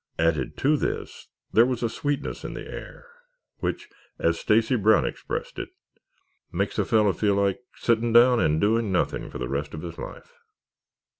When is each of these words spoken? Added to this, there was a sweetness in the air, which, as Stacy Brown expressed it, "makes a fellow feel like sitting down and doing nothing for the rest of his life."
Added 0.17 0.57
to 0.57 0.77
this, 0.77 1.27
there 1.53 1.67
was 1.67 1.83
a 1.83 1.87
sweetness 1.87 2.43
in 2.43 2.55
the 2.55 2.67
air, 2.67 3.05
which, 3.59 3.87
as 4.17 4.39
Stacy 4.39 4.75
Brown 4.75 5.05
expressed 5.05 5.59
it, 5.59 5.69
"makes 6.51 6.79
a 6.79 6.85
fellow 6.85 7.13
feel 7.13 7.35
like 7.35 7.61
sitting 7.75 8.11
down 8.11 8.39
and 8.39 8.59
doing 8.59 8.91
nothing 8.91 9.29
for 9.29 9.37
the 9.37 9.47
rest 9.47 9.75
of 9.75 9.83
his 9.83 9.99
life." 9.99 10.33